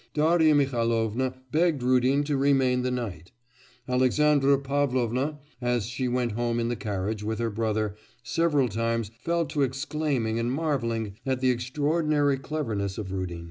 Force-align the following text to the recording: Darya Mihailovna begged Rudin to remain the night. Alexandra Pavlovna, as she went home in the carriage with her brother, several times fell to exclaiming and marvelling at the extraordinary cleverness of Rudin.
Darya 0.15 0.55
Mihailovna 0.55 1.35
begged 1.51 1.83
Rudin 1.83 2.23
to 2.23 2.35
remain 2.35 2.81
the 2.81 2.89
night. 2.89 3.31
Alexandra 3.87 4.57
Pavlovna, 4.57 5.37
as 5.61 5.85
she 5.85 6.07
went 6.07 6.31
home 6.31 6.59
in 6.59 6.69
the 6.69 6.75
carriage 6.75 7.21
with 7.21 7.37
her 7.37 7.51
brother, 7.51 7.95
several 8.23 8.67
times 8.67 9.11
fell 9.23 9.45
to 9.45 9.61
exclaiming 9.61 10.39
and 10.39 10.51
marvelling 10.51 11.17
at 11.23 11.39
the 11.39 11.51
extraordinary 11.51 12.39
cleverness 12.39 12.97
of 12.97 13.11
Rudin. 13.11 13.39